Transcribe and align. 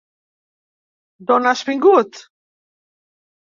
D'on 1.31 1.47
has 1.51 1.63
vingut? 1.69 2.25